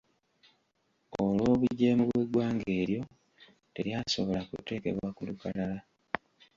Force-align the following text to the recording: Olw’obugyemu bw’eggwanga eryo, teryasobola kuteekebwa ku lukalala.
Olw’obugyemu 1.21 2.03
bw’eggwanga 2.09 2.67
eryo, 2.81 3.01
teryasobola 3.73 4.39
kuteekebwa 4.49 5.07
ku 5.15 5.21
lukalala. 5.27 5.79